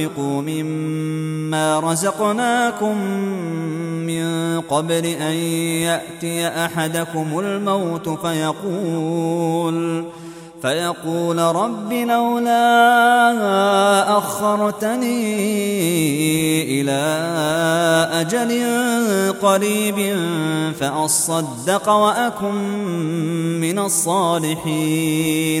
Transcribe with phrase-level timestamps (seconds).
[0.00, 2.96] وانفقوا مما رزقناكم
[4.06, 5.32] من قبل ان
[5.82, 10.04] ياتي احدكم الموت فيقول
[10.62, 12.58] فيقول رب لولا
[14.18, 15.20] اخرتني
[16.80, 17.00] إلى
[18.12, 18.62] أجل
[19.42, 20.16] قريب
[20.80, 22.54] فاصدق واكن
[23.60, 25.60] من الصالحين